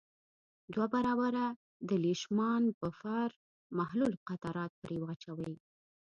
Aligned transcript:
دوه 0.73 0.87
برابره 0.95 1.45
د 1.89 1.91
لیشمان 2.05 2.63
بفر 2.81 3.29
محلول 3.77 4.13
قطرات 4.27 4.71
پرې 4.81 4.97
واچوئ. 4.99 5.53